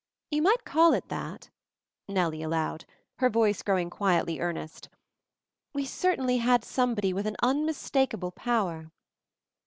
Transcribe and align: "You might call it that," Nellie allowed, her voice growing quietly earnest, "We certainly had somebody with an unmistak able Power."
"You 0.31 0.41
might 0.41 0.65
call 0.65 0.93
it 0.93 1.09
that," 1.09 1.51
Nellie 2.09 2.41
allowed, 2.41 2.85
her 3.19 3.29
voice 3.29 3.61
growing 3.61 3.91
quietly 3.91 4.39
earnest, 4.39 4.89
"We 5.75 5.85
certainly 5.85 6.37
had 6.37 6.65
somebody 6.65 7.13
with 7.13 7.27
an 7.27 7.35
unmistak 7.43 8.15
able 8.15 8.31
Power." 8.31 8.89